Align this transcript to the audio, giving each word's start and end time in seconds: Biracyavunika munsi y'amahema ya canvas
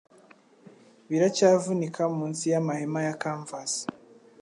Biracyavunika 1.09 2.01
munsi 2.17 2.43
y'amahema 2.53 2.99
ya 3.07 3.15
canvas 3.21 3.71